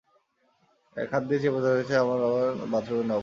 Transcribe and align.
এক 0.95 1.09
হাত 1.13 1.23
দিয়ে 1.23 1.41
চেপে 1.43 1.61
ধরেছে 1.65 1.93
আমার 2.03 2.19
বাথরুমের 2.71 3.07
নব। 3.07 3.19